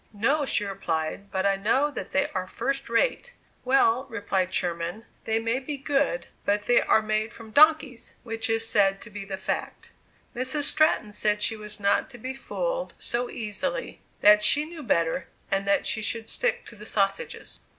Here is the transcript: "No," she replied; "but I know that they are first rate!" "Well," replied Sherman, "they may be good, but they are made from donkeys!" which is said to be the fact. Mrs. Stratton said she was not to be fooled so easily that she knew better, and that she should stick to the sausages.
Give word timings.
"No," 0.13 0.47
she 0.47 0.65
replied; 0.65 1.29
"but 1.29 1.45
I 1.45 1.57
know 1.57 1.91
that 1.91 2.09
they 2.09 2.27
are 2.29 2.47
first 2.47 2.89
rate!" 2.89 3.35
"Well," 3.63 4.07
replied 4.09 4.51
Sherman, 4.51 5.05
"they 5.25 5.37
may 5.37 5.59
be 5.59 5.77
good, 5.77 6.25
but 6.43 6.63
they 6.65 6.81
are 6.81 7.03
made 7.03 7.31
from 7.31 7.51
donkeys!" 7.51 8.15
which 8.23 8.49
is 8.49 8.67
said 8.67 8.99
to 9.03 9.11
be 9.11 9.25
the 9.25 9.37
fact. 9.37 9.91
Mrs. 10.35 10.63
Stratton 10.63 11.11
said 11.11 11.43
she 11.43 11.55
was 11.55 11.79
not 11.79 12.09
to 12.09 12.17
be 12.17 12.33
fooled 12.33 12.95
so 12.97 13.29
easily 13.29 14.01
that 14.21 14.43
she 14.43 14.65
knew 14.65 14.81
better, 14.81 15.27
and 15.51 15.67
that 15.67 15.85
she 15.85 16.01
should 16.01 16.31
stick 16.31 16.65
to 16.65 16.75
the 16.75 16.87
sausages. 16.87 17.59